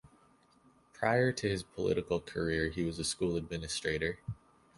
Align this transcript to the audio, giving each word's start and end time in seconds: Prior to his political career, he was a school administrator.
Prior 0.93 1.31
to 1.31 1.47
his 1.47 1.61
political 1.61 2.19
career, 2.19 2.69
he 2.69 2.83
was 2.83 2.97
a 2.97 3.03
school 3.03 3.35
administrator. 3.35 4.17